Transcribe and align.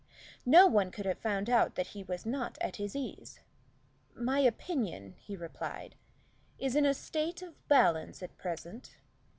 No 0.47 0.65
one 0.65 0.89
could 0.89 1.05
have 1.05 1.19
found 1.19 1.47
out 1.47 1.75
that 1.75 1.89
he 1.93 2.01
was 2.01 2.25
not 2.25 2.57
at 2.59 2.77
his 2.77 2.95
ease. 2.95 3.39
"My 4.15 4.39
opinion," 4.39 5.13
he 5.19 5.35
replied, 5.35 5.93
"is 6.57 6.75
in 6.75 6.87
a 6.87 6.93
state 6.95 7.43
of 7.43 7.67
balance 7.67 8.23
at 8.23 8.35
present. 8.39 8.95